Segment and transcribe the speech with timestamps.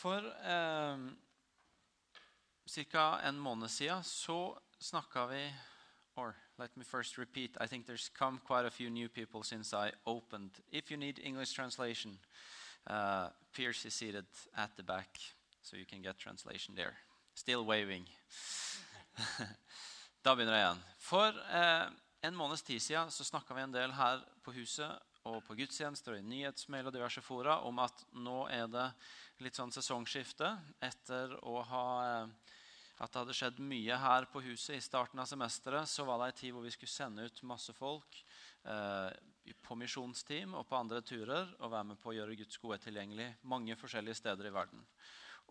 [0.00, 0.98] For eh,
[2.90, 3.20] ca.
[3.22, 5.52] en måned siden så snakka vi
[6.16, 7.56] Or let me first repeat.
[7.60, 10.50] I think there's come quite a few new people since I opened.
[10.72, 12.18] If you need English translation,
[12.86, 14.26] uh, Pierce is seated
[14.56, 15.18] at the back,
[15.62, 16.96] so you can get translation there.
[17.34, 18.08] Still waving.
[20.24, 20.82] da begynner jeg igjen.
[20.98, 21.86] For eh,
[22.22, 24.98] en måneds tid siden så snakka vi en del her på huset
[25.28, 28.86] og på gudstjenester og i nyhetsmail og diverse fora om at nå er det
[29.44, 30.48] litt sånn sesongskifte
[30.84, 32.56] etter å ha eh,
[33.00, 34.76] at det hadde skjedd mye her på huset.
[34.76, 37.72] I starten av semesteret så var det en tid hvor vi skulle sende ut masse
[37.72, 38.18] folk
[38.68, 39.08] eh,
[39.64, 43.30] på misjonsteam og på andre turer og være med på å gjøre Guds gode tilgjengelig
[43.48, 44.84] mange forskjellige steder i verden.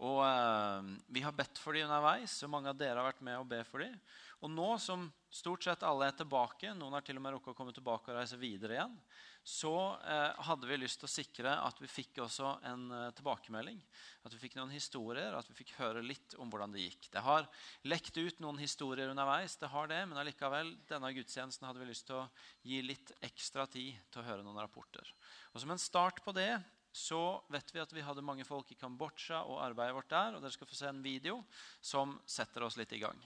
[0.05, 3.39] Og eh, Vi har bedt for dem underveis, og mange av dere har vært med
[3.39, 3.97] å be for dem.
[4.39, 7.57] Og nå som stort sett alle er tilbake, noen har til og med rukket å
[7.57, 8.95] komme tilbake og reise videre igjen,
[9.43, 9.73] så
[10.07, 13.79] eh, hadde vi lyst til å sikre at vi fikk også en eh, tilbakemelding.
[14.27, 17.09] At vi fikk noen historier, at vi fikk høre litt om hvordan det gikk.
[17.11, 17.47] Det har
[17.87, 22.07] lekt ut noen historier underveis, det har det, men allikevel, denne gudstjenesten hadde vi lyst
[22.07, 22.27] til å
[22.67, 25.07] gi litt ekstra tid til å høre noen rapporter.
[25.51, 26.53] Og Som en start på det
[26.91, 30.35] så vet vi at vi hadde mange folk i Kambodsja og arbeidet vårt der.
[30.35, 31.43] og Dere skal få se en video
[31.81, 33.19] som setter oss litt i gang.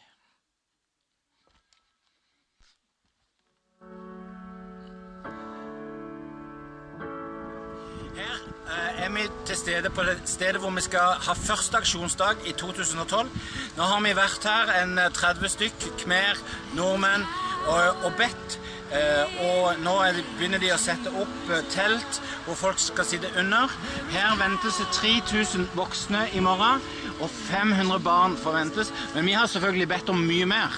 [8.14, 12.46] Her eh, er vi til stede på det stedet hvor vi skal ha første aksjonsdag
[12.46, 13.32] i 2012.
[13.78, 16.44] Nå har vi vært her en 30 eh, stykk, khmer,
[16.78, 17.26] nordmenn
[17.72, 18.60] og, og bedt.
[18.94, 19.94] Eh, og nå
[20.38, 23.72] begynner de å sette opp telt hvor folk skal sitte under.
[24.14, 26.84] Her ventes det 3000 voksne i morgen,
[27.20, 28.94] og 500 barn forventes.
[29.16, 30.78] Men vi har selvfølgelig bedt om mye mer.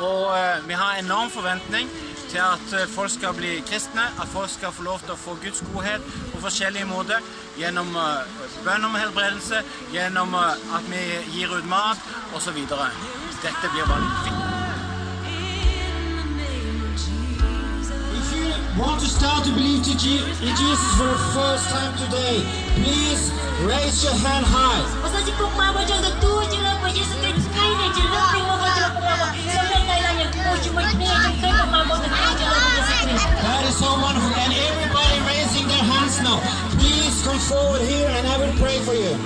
[0.00, 0.32] Og
[0.64, 1.90] vi har enorm forventning
[2.30, 5.36] til at eh, folk skal bli kristne, at folk skal få lov til å få
[5.44, 7.20] Guds godhet på forskjellige måter.
[7.60, 7.92] Gjennom
[8.64, 9.62] bønn om helbredelse,
[9.94, 11.04] gjennom at vi
[11.36, 12.60] gir ut mat osv.
[12.66, 14.45] Dette blir vanvittig.
[18.78, 22.44] Want to start to believe to Je in Jesus for the first time today,
[22.76, 23.32] please
[23.64, 24.84] raise your hand high.
[33.42, 34.32] That is so wonderful.
[34.36, 36.38] And everybody raising their hands now.
[36.76, 39.16] Please come forward here and I will pray for you.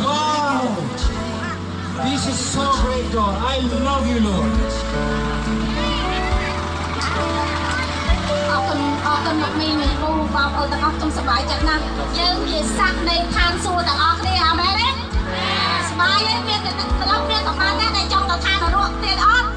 [0.00, 0.64] Wow.
[2.08, 3.36] This is so great, God.
[3.42, 5.27] I love you, Lord.
[9.28, 11.82] គុណមកមីមីគ្រូបងប្អូនទាំងអស់ខ្ញុំសប្បាយចិត្តណាស់
[12.18, 14.88] យើងជាស័ក្តិនៃឋានសួគ៌ទាំងអស់គ្នាអាមែនទេ
[15.88, 19.48] សប្បាយទេមានតែត្រឡប់មានប្រហែលណាដែលចង់ទៅឋាននរកទៀតអត់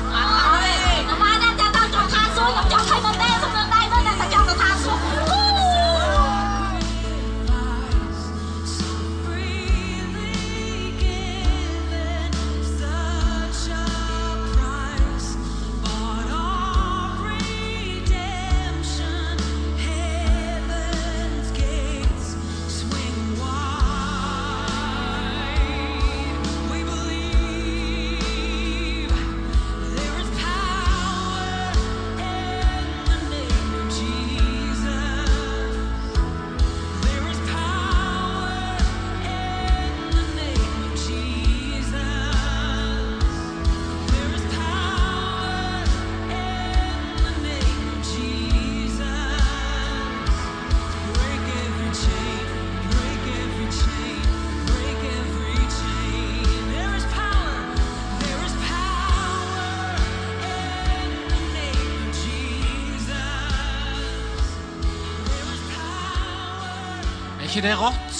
[67.52, 68.20] ikke det rått?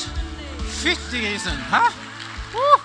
[0.82, 1.60] Fytti grisen!
[1.72, 1.86] Hæ?
[2.52, 2.82] Uh!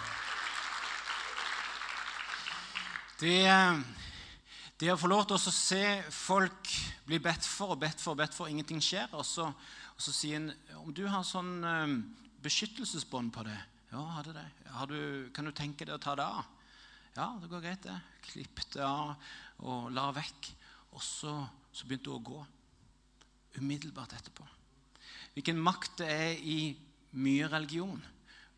[3.18, 3.40] Det,
[4.78, 5.80] det å få lov til å se
[6.14, 6.70] folk
[7.08, 10.14] bli bedt for og bedt for og bedt for, ingenting skjer, og så, og så
[10.14, 10.52] sier en
[10.84, 11.96] om du har sånn um,
[12.46, 13.58] beskyttelsesbånd på det
[13.90, 14.46] Ja, hadde det.
[14.76, 15.00] Har du,
[15.34, 16.44] kan du tenke deg å ta det av?
[17.16, 17.96] Ja, det går greit, det.
[18.28, 19.16] Klipp det av
[19.66, 20.52] og la vekk.
[20.94, 21.40] Og så,
[21.74, 22.44] så begynte hun å gå.
[23.58, 24.46] Umiddelbart etterpå.
[25.36, 26.60] Hvilken makt det er i
[27.20, 28.00] mye religion,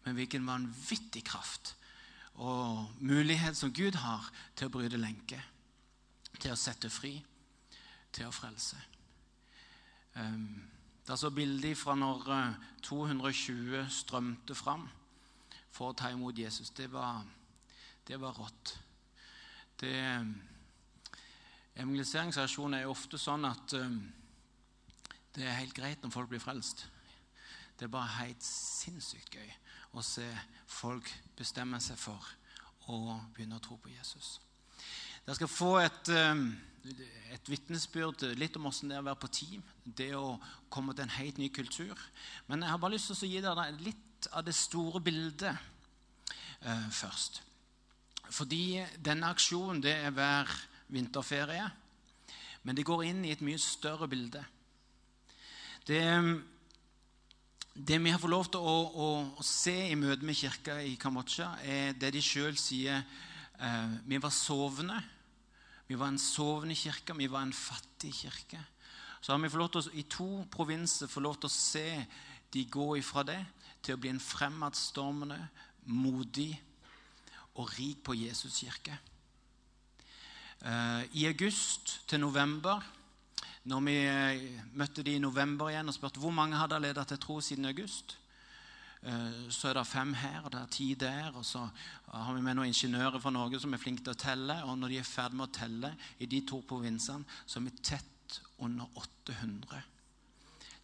[0.04, 1.74] men hvilken vanvittig kraft
[2.38, 5.42] og mulighet som Gud har til å bryte lenker,
[6.38, 7.16] til å sette fri,
[8.14, 8.78] til å frelse.
[10.14, 10.68] Um,
[11.02, 14.86] det er så bilder fra når uh, 220 strømte fram
[15.74, 16.70] for å ta imot Jesus.
[16.70, 17.24] Det var,
[18.06, 18.76] det var rått.
[19.82, 19.96] Det,
[21.74, 23.98] Evangeliseringsreaksjonen er jo ofte sånn at um,
[25.36, 26.86] det er helt greit når folk blir frelst.
[27.78, 29.50] Det er bare helt sinnssykt gøy
[29.94, 30.26] å se
[30.66, 31.08] folk
[31.38, 32.24] bestemme seg for
[32.88, 34.38] å begynne å tro på Jesus.
[35.24, 36.42] Dere skal få et, eh,
[37.34, 39.62] et vitnesbyrd litt om hvordan det er å være på team.
[39.84, 40.40] Det å
[40.70, 41.96] komme til en helt ny kultur.
[42.46, 45.56] Men jeg har bare lyst til å gi dere litt av det store bildet
[46.62, 47.42] eh, først.
[48.30, 50.48] Fordi denne aksjonen det er hver
[50.88, 51.70] vinterferie.
[52.62, 54.44] Men det går inn i et mye større bilde.
[55.88, 56.04] Det,
[57.72, 59.06] det vi har fått lov til å, å,
[59.40, 64.18] å se i møte med kirka i Kambodsja, er det de sjøl sier eh, Vi
[64.20, 64.98] var sovende.
[65.88, 68.60] Vi var en sovende kirke, vi var en fattig kirke.
[69.22, 71.86] Så har vi fått lov til å, i to provinser fått lov til å se
[72.52, 73.40] de gå ifra det
[73.80, 75.40] til å bli en fremadstormende,
[75.88, 76.50] modig
[77.56, 79.00] og rik på Jesus kirke.
[80.60, 82.84] Eh, I august til november,
[83.68, 87.20] når vi eh, møtte de i november igjen og spurte hvor mange hadde ledet til
[87.20, 88.14] tro siden august,
[89.02, 91.34] eh, så er det fem her og det er ti der.
[91.36, 91.66] Og så
[92.08, 94.56] har vi med noen ingeniører fra Norge som er flinke til å telle.
[94.64, 97.76] Og når de er ferdig med å telle i de to provinsene, så er vi
[97.90, 99.84] tett under 800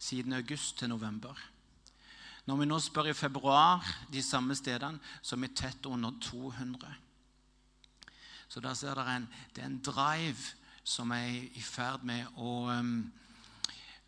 [0.05, 1.39] siden august til november.
[2.45, 3.81] Når vi nå spør i februar
[4.13, 6.93] de samme stedene, så er vi tett under 200.
[8.47, 10.53] Så der ser dere en, det er en drive
[10.85, 12.97] som er i ferd med å um,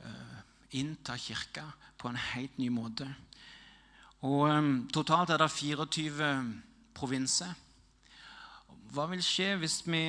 [0.06, 0.42] uh,
[0.78, 1.66] innta kirka
[1.98, 3.08] på en helt ny måte.
[4.28, 6.30] Og um, Totalt er det 24
[6.98, 7.56] provinser.
[8.94, 10.06] Hva vil skje hvis vi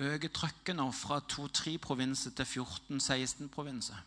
[0.00, 4.00] øker trykket nå fra 2-3 provinser til 14-16 provinser?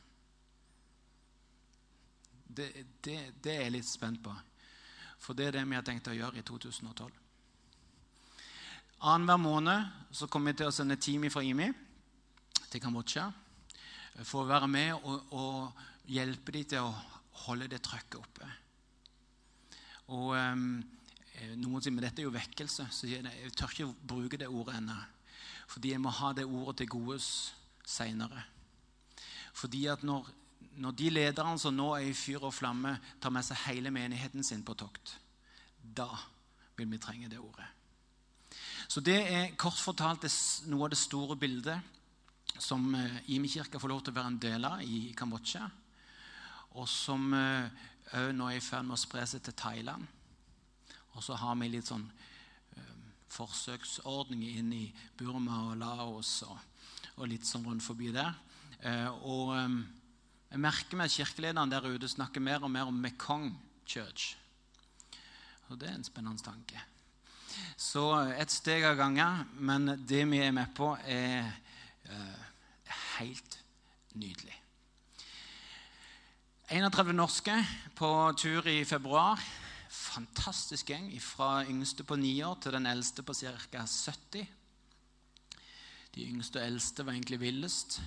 [2.54, 2.70] Det,
[3.06, 4.34] det, det er jeg litt spent på.
[5.22, 7.23] For det er det vi har tenkt å gjøre i 2012.
[9.04, 11.68] Annenhver måned så kommer vi til å sende team fra IMI
[12.72, 13.26] til Kambodsja
[14.24, 16.94] for å være med og, og hjelpe dem til å
[17.44, 18.48] holde det trøkket oppe.
[20.14, 20.64] Og um,
[21.60, 24.78] Noen sier men dette er jo vekkelse, så jeg, jeg tør ikke bruke det ordet
[24.80, 24.96] ennå.
[25.74, 27.28] Fordi jeg må ha det ordet til godes
[27.84, 28.46] seinere.
[29.58, 30.30] Fordi at når,
[30.80, 34.46] når de lederne som nå er i fyr og flamme, tar med seg hele menigheten
[34.46, 35.18] sin på tokt,
[35.84, 36.08] da
[36.78, 37.68] vil vi trenge det ordet.
[38.88, 40.28] Så det er kort fortalt
[40.70, 41.94] noe av det store bildet
[42.62, 45.64] som eh, Imi-kirka får lov til å være en del av i Kambodsja.
[46.78, 47.72] Og som òg
[48.14, 50.06] eh, nå er i ferd med å spre seg til Thailand.
[51.14, 52.30] Og så har vi litt sånn forsøksordning
[53.34, 54.84] forsøksordninger inn i
[55.18, 56.58] Burma og Laos og,
[57.18, 58.30] og litt sånn rundt forbi der.
[59.26, 63.50] Og jeg merker meg at kirkelederen der ute snakker mer og mer om Mekong
[63.90, 64.36] Church.
[65.72, 66.93] Og det er en spennende tanke.
[67.78, 68.06] Så
[68.38, 69.46] et steg av gangen.
[69.60, 71.48] Men det vi er med på, er
[72.10, 73.60] uh, helt
[74.14, 74.56] nydelig.
[76.74, 77.56] 31 norske
[77.96, 78.10] på
[78.40, 79.42] tur i februar.
[79.94, 81.12] Fantastisk gjeng.
[81.22, 83.86] Fra yngste på ni år til den eldste på ca.
[83.86, 84.48] 70.
[86.14, 88.00] De yngste og eldste var egentlig villest.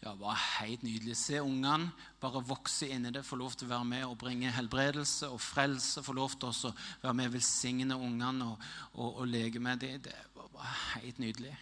[0.00, 1.16] Det var helt nydelig.
[1.16, 4.52] Se ungene bare vokse inn i det, få lov til å være med og bringe
[4.52, 6.02] helbredelse og frelse.
[6.04, 10.02] Få lov til å være med og velsigne ungene og, og, og, leke med dem.
[10.04, 11.54] Det var bare helt nydelig.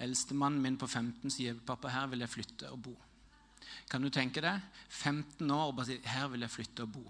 [0.00, 2.96] Eldstemannen min på 15 sier pappa, her vil jeg flytte og bo.
[3.90, 4.60] Kan du tenke deg?
[4.88, 7.04] 15 år og bare si her vil jeg flytte og bo.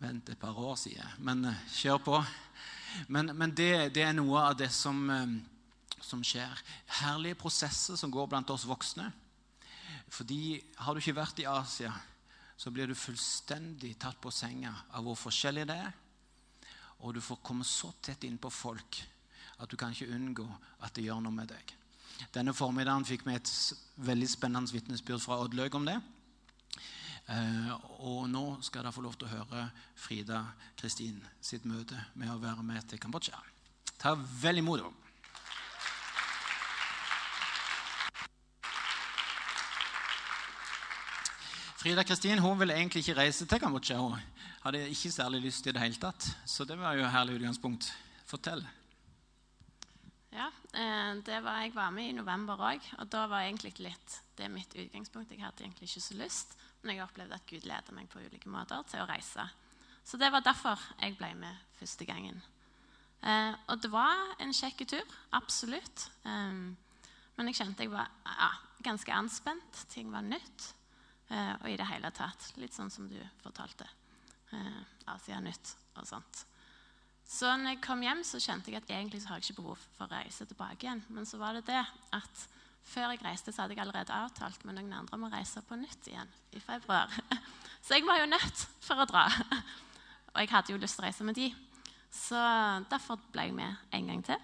[0.00, 1.14] Vent et par år, sier jeg.
[1.24, 2.18] Men uh, kjør på.
[3.12, 5.34] Men, men det, det, er noe av det som uh,
[6.04, 6.62] som skjer.
[7.00, 9.10] Herlige prosesser som går blant oss voksne.
[10.10, 11.92] Fordi Har du ikke vært i Asia,
[12.56, 15.92] så blir du fullstendig tatt på senga av hvor forskjellig det er.
[17.00, 19.00] Og du får komme så tett innpå folk
[19.60, 20.46] at du kan ikke unngå
[20.84, 21.76] at det gjør noe med deg.
[22.34, 23.50] Denne formiddagen fikk vi et
[24.04, 25.96] veldig spennende vitnesbyrd fra Oddlaug om det.
[27.30, 27.72] Eh,
[28.04, 29.66] og nå skal dere få lov til å høre
[29.98, 30.42] Frida
[30.80, 33.38] Kristin sitt møte med å være med til Kambodsja.
[34.00, 35.09] Ta vel imot henne.
[41.80, 43.96] Frida Kristin hun ville egentlig ikke reise til Kambodsja.
[43.96, 44.18] Hun
[44.66, 46.26] hadde ikke særlig lyst i det hele tatt.
[46.44, 47.86] Så det var jo et herlig utgangspunkt.
[48.28, 48.60] Fortell.
[50.28, 54.16] Ja, eh, det var, Jeg var med i november òg, og da var egentlig litt
[54.36, 55.32] det mitt utgangspunkt.
[55.32, 58.52] Jeg hadde egentlig ikke så lyst, men jeg opplevde at Gud leder meg på ulike
[58.52, 59.46] måter til å reise.
[60.04, 62.42] Så det var derfor jeg ble med første gangen.
[63.24, 66.10] Eh, og det var en kjekk tur, absolutt.
[66.28, 66.60] Eh,
[67.40, 68.52] men jeg kjente jeg var ja,
[68.84, 69.86] ganske anspent.
[69.88, 70.74] Ting var nytt.
[71.30, 72.52] Eh, og i det hele tatt.
[72.58, 73.86] Litt sånn som du fortalte.
[74.52, 74.80] Eh,
[75.14, 76.44] Asia Nytt og sånt.
[77.30, 79.82] Så når jeg kom hjem, så kjente jeg at egentlig så har jeg ikke behov
[79.94, 81.04] for å reise tilbake igjen.
[81.14, 81.84] Men så var det det
[82.16, 82.48] at
[82.90, 85.76] Før jeg reiste, så hadde jeg allerede avtalt med noen andre om å reise på
[85.76, 87.12] nytt igjen i februar.
[87.84, 89.26] Så jeg var jo nødt for å dra.
[90.32, 91.50] Og jeg hadde jo lyst til å reise med de.
[92.10, 92.40] Så
[92.88, 94.40] derfor ble jeg med en gang til.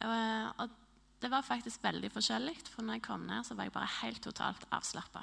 [0.00, 0.72] Eh, Og
[1.20, 4.24] det var faktisk veldig forskjellig, for når jeg kom ned, så var jeg bare helt
[4.24, 5.22] totalt avslappa.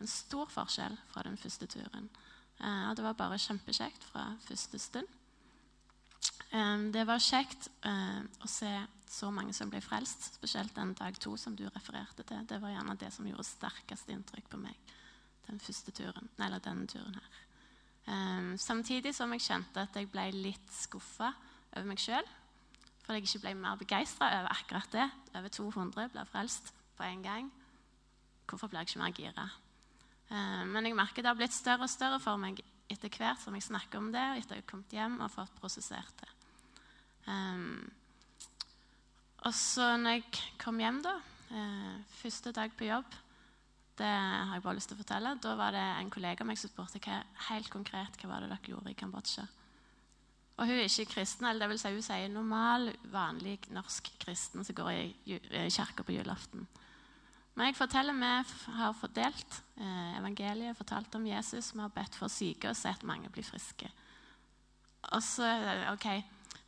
[0.00, 2.08] En stor forskjell fra den første turen.
[2.60, 5.06] Eh, Og det var bare kjempekjekt fra første stund.
[6.52, 11.18] Eh, Det var kjekt eh, å se så mange som ble frelst, spesielt den dag
[11.18, 12.46] to som du refererte til.
[12.46, 14.76] Det var gjerne det som gjorde sterkest inntrykk på meg
[15.48, 18.56] den første turen, eller denne turen her.
[18.56, 21.32] Samtidig som jeg kjente at jeg ble litt skuffa
[21.76, 22.26] over meg sjøl.
[23.02, 25.08] For jeg ikke ble mer begeistra over akkurat det.
[25.34, 27.50] Over 200 blir frelst på en gang.
[28.46, 29.50] Hvorfor blir jeg ikke mer gira?
[30.30, 32.60] Eh, men jeg merker det har blitt større og større for meg
[32.90, 35.56] etter hvert som jeg snakker om det, og etter jeg har kommet hjem og fått
[35.60, 36.30] prosessert det.
[37.30, 37.84] Um,
[39.46, 41.14] og så når jeg kom hjem, da,
[41.54, 43.14] eh, første dag på jobb,
[44.00, 46.58] det har jeg bare lyst til å fortelle, da var det en kollega av meg
[46.58, 47.20] som spurte hva,
[47.50, 49.46] helt konkret hva var det dere gjorde i Kambodsja.
[50.60, 54.64] Og hun er ikke kristen, eller det vil si hun sier normal, vanlig norsk kristen
[54.66, 56.66] som går i i kirka på julaften.
[57.58, 62.32] Men jeg forteller vi har fordelt eh, evangeliet, fortalt om Jesus, vi har bedt for
[62.32, 63.90] syke og sett mange bli friske.
[65.10, 65.48] Og så,
[65.90, 66.06] ok,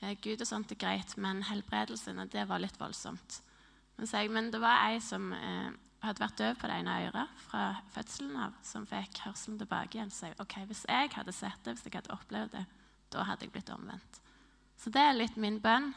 [0.03, 3.41] eh, Gud og sånt er greit, men helbredelsene, det var litt voldsomt.
[3.97, 5.71] Men, jeg, men det var ei som eh,
[6.03, 10.11] hadde vært døv på det ene øret fra fødselen av, som fikk hørselen tilbake igjen.
[10.11, 12.65] Så ok, hvis jeg hadde sett det, hvis jeg hadde opplevd det,
[13.13, 14.23] da hadde jeg blitt omvendt.
[14.81, 15.93] Så det er litt min bønn,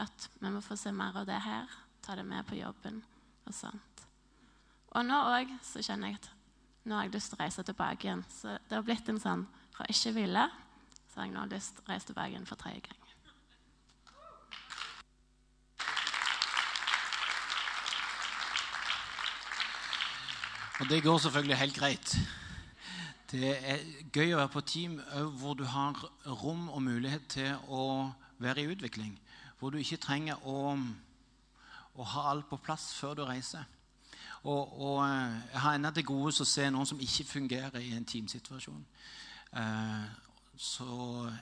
[0.00, 1.68] at vi må få se mer av det her,
[2.00, 3.02] ta det med på jobben
[3.44, 4.06] og sånt.
[4.90, 6.30] Og nå òg så kjenner jeg at
[6.88, 8.24] nå har jeg lyst til å reise tilbake igjen.
[8.32, 9.44] Så det har blitt en sånn
[9.76, 10.48] fra ikke ville,
[11.12, 13.00] så har jeg nå lyst til å reise tilbake igjen for tredje gang.
[20.80, 22.18] Og det går selvfølgelig helt greit.
[23.30, 24.94] Det er gøy å være på team
[25.38, 25.98] hvor du har
[26.40, 27.82] rom og mulighet til å
[28.40, 29.12] være i utvikling.
[29.60, 30.72] Hvor du ikke trenger å,
[31.94, 33.68] å ha alt på plass før du reiser.
[34.44, 37.92] Og, og eh, jeg har ennå til gode å se noen som ikke fungerer i
[37.96, 38.84] en teamsituasjon.
[39.56, 40.04] Eh,
[40.60, 40.84] Så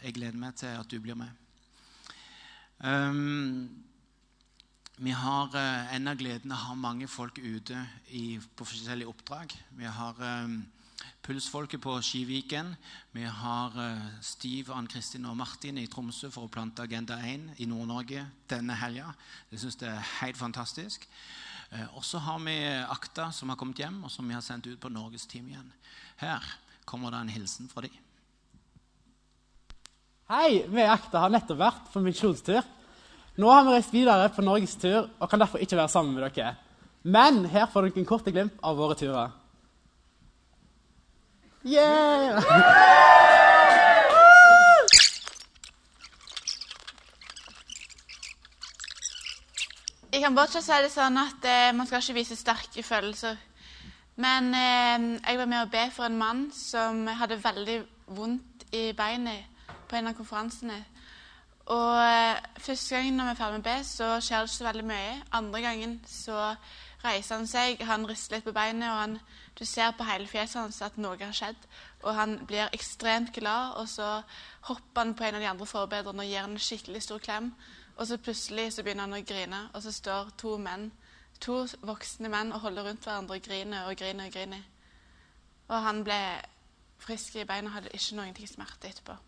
[0.03, 1.31] jeg gleder meg til at du blir med.
[2.79, 3.67] Um,
[4.99, 7.81] vi har eh, gleden av å ha mange folk ute
[8.15, 9.55] i, på forskjellige oppdrag.
[9.75, 10.55] Vi har eh,
[11.29, 12.71] Pulsfolket på Skiviken.
[13.13, 17.67] Vi har eh, Stiv, Ann-Kristin og Martin i Tromsø for å plante Agenda 1 i
[17.69, 19.11] Nord-Norge denne helga.
[19.51, 21.03] Det syns det er helt fantastisk.
[21.69, 24.71] Eh, og så har vi Akta, som har kommet hjem, og som vi har sendt
[24.71, 25.67] ut på Norges team igjen.
[26.23, 26.47] Her
[26.89, 27.99] kommer det en hilsen fra dem.
[30.33, 32.65] Hei, vi i Akta har nettopp vært på misjonstur.
[33.37, 36.55] Nå har vi reist videre på norgestur og kan derfor ikke være sammen med dere.
[37.05, 39.37] Men her får dere en kort glimt av våre turer.
[41.69, 42.41] Yeah!
[50.13, 53.37] I Kambodsja så er det sånn at eh, man skal ikke vise sterke følelser.
[54.17, 57.79] Men eh, jeg var med å be for en mann som hadde veldig
[58.17, 60.81] vondt i beinet på en av konferansene.
[61.69, 64.57] Og eh, Første gangen når vi er ferdig med å be, så skjer det ikke
[64.57, 65.17] så veldig mye.
[65.37, 66.55] Andre gangen så
[67.05, 69.17] reiser han seg, han rister litt på beinet, og han,
[69.59, 71.69] du ser på hele fjeset hans at noe har skjedd.
[72.03, 74.23] Og han blir ekstremt glad, og så
[74.69, 77.53] hopper han på en av de andre forbedrerne og gir han en skikkelig stor klem.
[77.99, 80.91] Og så plutselig så begynner han å grine, og så står to menn,
[81.43, 84.65] to voksne menn og holder rundt hverandre og griner og griner og griner.
[85.69, 86.21] Og han ble
[87.03, 89.19] frisk i beina og hadde ikke noen ting smerte etterpå.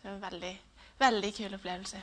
[0.00, 0.54] Det var en veldig,
[0.98, 2.02] veldig kul opplevelse.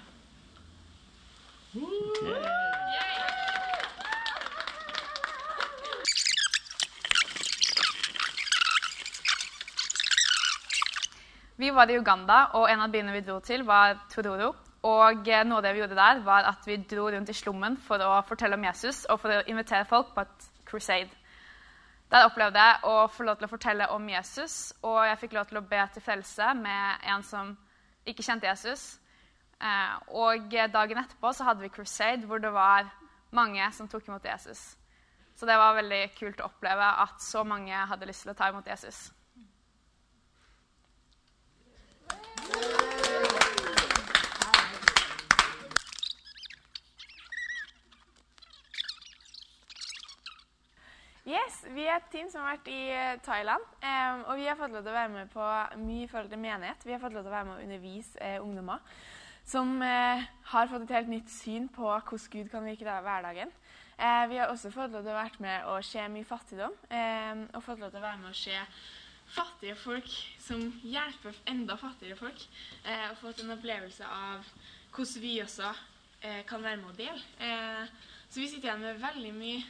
[11.57, 14.51] Vi var i Uganda, og en av byene vi dro til, var Tororo.
[14.85, 17.79] Og eh, noe av det vi gjorde der, var at vi dro rundt i slummen
[17.81, 21.09] for å fortelle om Jesus og for å invitere folk på et crusade.
[22.13, 25.49] Der opplevde jeg å få lov til å fortelle om Jesus, og jeg fikk lov
[25.49, 27.51] til å be til frelse med en som
[28.05, 28.85] ikke kjente Jesus.
[29.57, 32.85] Eh, Og dagen etterpå så hadde vi crusade hvor det var
[33.33, 34.77] mange som tok imot Jesus.
[35.33, 38.53] Så det var veldig kult å oppleve at så mange hadde lyst til å ta
[38.53, 39.07] imot Jesus.
[51.27, 53.63] Yes, Vi er et team som har vært i eh, Thailand.
[53.83, 55.47] Um, og vi har fått lov til å være med på
[55.81, 56.85] mye i forhold til menighet.
[56.87, 58.79] Vi har fått lov til å være med å undervise eh, ungdommer
[59.47, 63.51] som eh, har fått et helt nytt syn på hvordan Gud kan virke i hverdagen.
[63.97, 66.79] Eh, vi har også fått lov til å være med å se mye fattigdom.
[67.51, 68.63] Og fått lov til å være med å se
[69.35, 70.07] fattige folk
[70.39, 72.43] som hjelper enda fattigere folk.
[72.85, 74.47] Eh, og fått en opplevelse av
[74.95, 75.73] hvordan vi også
[76.21, 77.19] eh, kan være med å dele.
[77.43, 79.65] Eh, så vi sitter igjen med veldig mye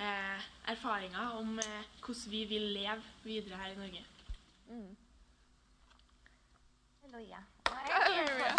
[0.00, 4.04] eh, erfaringer om eh, hvordan vi vil leve videre her i Norge.
[4.70, 4.96] Mm.
[7.02, 7.42] Halleluja.
[7.68, 8.54] Halleluja.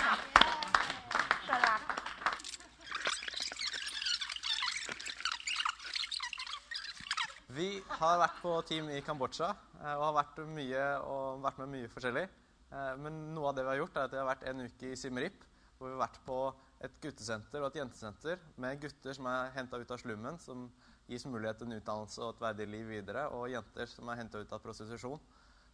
[7.52, 11.74] Vi har vært på team i Kambodsja eh, og har vært, mye, og vært med
[11.74, 12.28] mye forskjellig.
[12.72, 14.92] Eh, Men noe av det vi har gjort, er at vi har vært en uke
[14.92, 16.38] i Simrip hvor vi har vært på
[16.86, 20.68] et guttesenter og et jentesenter med gutter som er henta ut av slummen, som
[21.12, 24.40] gis mulighet til en utdannelse og et verdig liv videre, og jenter som er henta
[24.40, 25.20] ut av prostitusjon.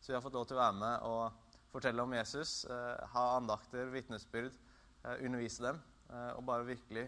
[0.01, 3.25] Så vi har fått lov til å være med og fortelle om Jesus, eh, ha
[3.37, 4.57] andakter, vitnesbyrd,
[5.05, 7.07] eh, undervise dem, eh, og bare virkelig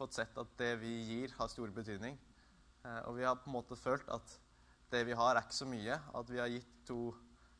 [0.00, 2.18] fått sett at det vi gir, har stor betydning.
[2.84, 4.36] Eh, og vi har på en måte følt at
[4.90, 5.98] det vi har, er ikke så mye.
[6.16, 7.12] At vi har gitt, to,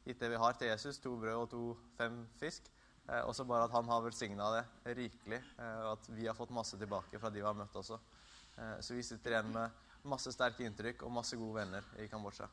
[0.06, 1.00] gitt det vi har, til Jesus.
[1.04, 1.64] To brød og to
[1.98, 2.70] fem fisk.
[3.08, 6.54] Eh, også bare at han har velsigna det rikelig, eh, og at vi har fått
[6.54, 8.00] masse tilbake fra de vi har møtt også.
[8.84, 9.70] Så vi sitter igjen med
[10.08, 12.48] masse sterke inntrykk og masse gode venner i Kambodsja.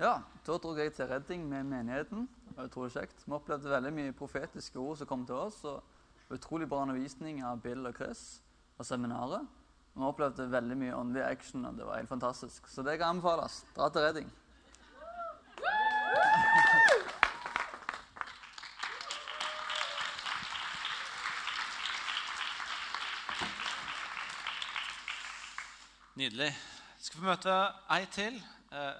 [0.00, 0.14] Ja,
[0.46, 2.28] da dro jeg til Redding med menigheten.
[2.56, 3.26] Utrolig kjekt.
[3.26, 5.60] Vi opplevde veldig mye profetiske ord som kom til oss.
[5.68, 8.40] og Utrolig bra undervisning av Bill og Chris
[8.78, 9.44] og seminaret.
[9.92, 12.68] Vi opplevde veldig mye åndelig action, og det var helt fantastisk.
[12.72, 13.60] Så det kan anbefales.
[13.76, 14.30] Dra til Redding.
[26.18, 26.50] Nydelig.
[26.98, 27.52] Vi Skal få møte
[27.94, 28.34] ei til.
[28.74, 28.96] Eh,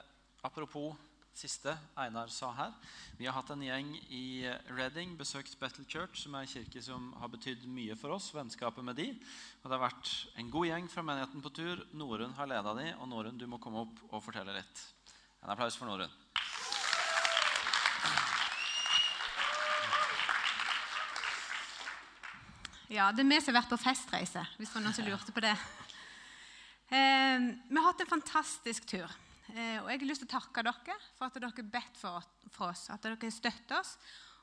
[0.46, 0.94] apropos
[1.34, 2.76] siste Einar sa her.
[3.18, 7.08] Vi har hatt en gjeng i Reading, besøkt Battle Church, som er en kirke som
[7.18, 8.30] har betydd mye for oss.
[8.34, 9.08] Vennskapet med de.
[9.62, 11.82] Og det har vært en god gjeng fra menigheten på tur.
[11.98, 14.86] Norunn har leda de, og Norunn, du må komme opp og fortelle litt.
[15.42, 16.14] En applaus for Norunn.
[22.90, 25.42] Ja, det er vi som har vært på festreise, hvis det var noen lurte på
[25.42, 25.58] det.
[26.90, 29.12] Eh, vi har hatt en fantastisk tur.
[29.54, 32.24] Eh, og jeg har lyst til å takke dere for at dere har bedt for,
[32.50, 33.92] for oss, at dere støtter oss,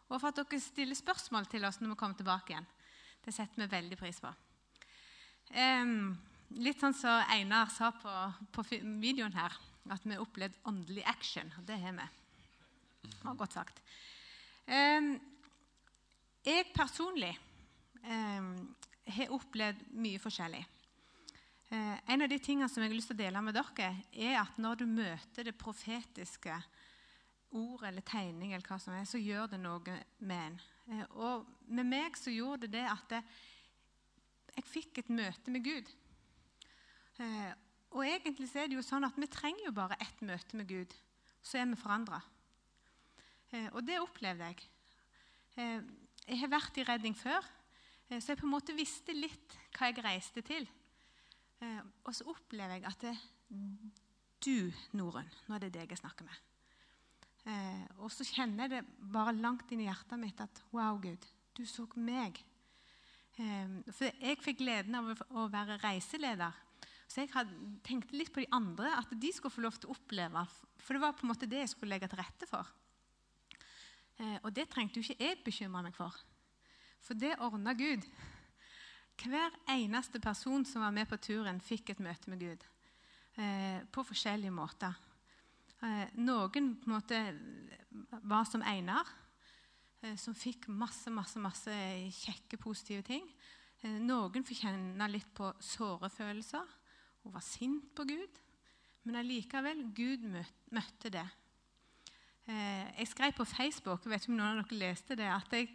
[0.07, 2.69] og for at dere stiller spørsmål til oss når vi kommer tilbake igjen.
[3.25, 4.31] Det setter vi veldig pris på.
[5.51, 5.91] Eh,
[6.63, 8.15] litt sånn som Einar sa på,
[8.55, 9.59] på videoen her,
[9.91, 11.51] at vi har opplevd åndelig action.
[11.59, 12.07] Og det har vi.
[13.25, 13.83] Var godt sagt.
[14.71, 15.11] Eh,
[16.47, 17.35] jeg personlig
[18.07, 18.49] eh,
[19.19, 20.63] har opplevd mye forskjellig.
[21.69, 24.37] Eh, en av de tingene som jeg har lyst til å dele med dere, er
[24.39, 26.55] at når du møter det profetiske
[27.57, 30.55] ordet eller tegning, eller hva som er, så gjør det noe med en.
[30.87, 33.17] Eh, og med meg så gjorde det det at
[34.55, 35.91] jeg fikk et møte med Gud.
[37.19, 37.51] Eh,
[37.91, 40.71] og egentlig så er det jo sånn at vi trenger jo bare ett møte med
[40.71, 40.95] Gud,
[41.43, 42.21] så er vi forandra.
[43.71, 44.65] Og det opplevde jeg.
[45.55, 47.45] Jeg har vært i redning før,
[48.09, 50.67] så jeg på en måte visste litt hva jeg reiste til.
[51.63, 53.15] Eh, og så opplever jeg at det,
[54.45, 56.43] du, Norunn, nå er det deg jeg snakker med.
[57.47, 61.25] Eh, og så kjenner jeg det bare langt inn i hjertet mitt at wow, Gud,
[61.57, 62.37] du så meg.
[63.41, 66.63] Eh, for jeg fikk gleden av å, være reiseleder.
[67.07, 67.55] Så jeg hadde,
[67.87, 70.43] tenkte litt på de andre, at de skulle få lov til å oppleve.
[70.83, 72.67] For det var på en måte det jeg skulle legge til rette for.
[74.17, 76.15] Og det trengte jo ikke jeg bekymre meg for.
[77.05, 78.03] For det ordna Gud.
[79.17, 82.65] Hver eneste person som var med på turen, fikk et møte med Gud.
[83.37, 84.93] Eh, på forskjellige måter.
[85.81, 87.21] Eh, noen på en måte
[88.23, 89.09] var som Einar,
[90.03, 91.73] eh, som fikk masse, masse, masse
[92.21, 93.25] kjekke, positive ting.
[93.83, 96.65] Eh, noen fikk kjenne litt på såre følelser.
[97.23, 98.39] Hun var sint på Gud.
[99.03, 101.27] Men allikevel, Gud møt- møtte det.
[102.47, 105.51] Eh, jeg skrev på Facebook jeg vet ikke om noen av dere leste det, at
[105.51, 105.73] jeg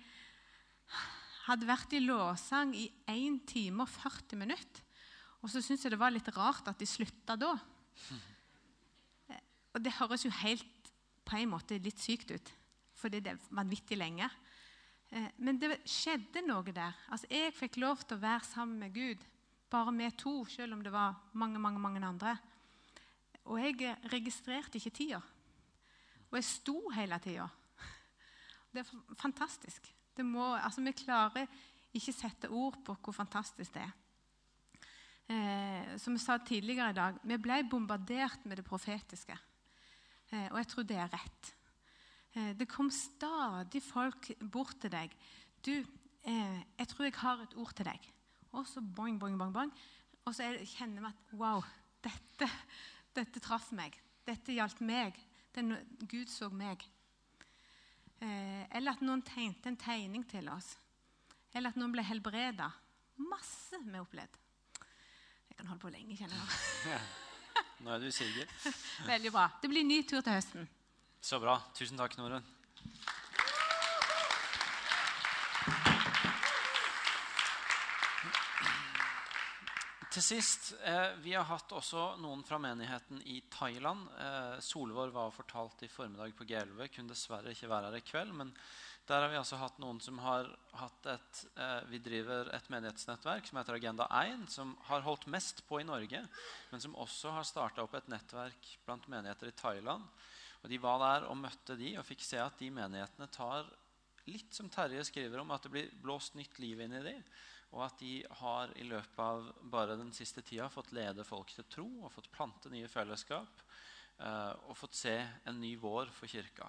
[1.46, 4.82] hadde vært i lovsang i 1 time og 40 minutter.
[5.42, 7.56] Og så syntes jeg det var litt rart at de slutta da.
[9.28, 9.40] Eh,
[9.74, 10.92] Og det høres jo helt
[11.26, 12.52] på en måte litt sykt ut,
[12.94, 14.28] fordi det er vanvittig lenge.
[15.10, 16.94] Eh, Men det skjedde noe der.
[17.10, 19.24] Altså, Jeg fikk lov til å være sammen med Gud,
[19.70, 22.38] bare med to, selv om det var mange, mange, mange andre.
[23.44, 25.22] Og jeg registrerte ikke tida.
[26.30, 27.48] Og jeg sto hele tida.
[28.72, 29.90] Det er fantastisk.
[30.16, 31.46] Det må, altså, vi klarer
[31.92, 33.96] ikke sette ord på hvor fantastisk det er.
[35.32, 39.36] Eh, som jeg sa tidligere i dag, vi ble bombardert med det profetiske.
[40.32, 41.52] Eh, og jeg tror det er rett.
[42.34, 45.12] Eh, det kom stadig folk bort til deg.
[45.64, 48.08] Du, eh, jeg tror jeg har et ord til deg.
[48.52, 49.72] Og så boing, boing, boing, boing.
[50.24, 51.62] Og så er kjenner vi at wow,
[52.04, 52.48] dette,
[53.14, 53.96] dette traff meg.
[54.26, 55.16] Dette gjaldt meg.
[55.54, 55.76] Den,
[56.08, 56.84] Gud så meg.
[58.22, 60.76] Eh, eller at noen tegnte en tegning til oss.
[61.52, 62.70] Eller at noen ble helbreda.
[63.22, 64.38] Masse vi har opplevd.
[65.50, 66.94] Jeg kan holde på lenge, kjenner jeg.
[66.94, 67.00] Ja.
[67.84, 68.46] Nå er du sikker.
[68.62, 68.78] siger.
[69.12, 69.48] Veldig bra.
[69.60, 70.68] Det blir ny tur til høsten.
[71.22, 71.58] Så bra.
[71.76, 72.46] Tusen takk, Norunn.
[80.12, 84.08] Til sist, eh, Vi har hatt også noen fra menigheten i Thailand.
[84.20, 86.88] Eh, Solvår var fortalt i formiddag på G11.
[86.92, 88.34] Kunne dessverre ikke være her i kveld.
[88.34, 88.52] Men
[89.08, 93.48] der har vi altså hatt noen som har hatt et eh, Vi driver et menighetsnettverk
[93.48, 96.20] som heter Agenda 1, som har holdt mest på i Norge,
[96.70, 100.04] men som også har starta opp et nettverk blant menigheter i Thailand.
[100.62, 103.64] Og De var der og møtte de og fikk se at de menighetene tar
[104.28, 107.16] litt som Terje skriver om, at det blir blåst nytt liv inn i de,
[107.72, 111.66] og at de har i løpet av bare den siste tida fått lede folk til
[111.72, 113.62] tro og fått plante nye fellesskap
[114.20, 115.16] eh, og fått se
[115.48, 116.68] en ny vår for kirka.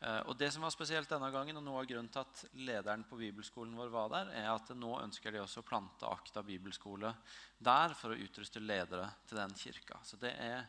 [0.00, 3.04] Eh, og det som var spesielt denne gangen, og noe av grunnen til at lederen
[3.08, 7.12] på bibelskolen vår var der, er at nå ønsker de også å plante Akta bibelskole
[7.58, 10.00] der for å utruste ledere til den kirka.
[10.08, 10.64] Så det er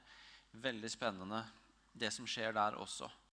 [0.60, 1.46] veldig spennende,
[1.96, 3.08] det som skjer der også.